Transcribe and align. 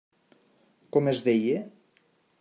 Com 0.95 1.11
es 1.11 1.21
deia? 1.27 1.59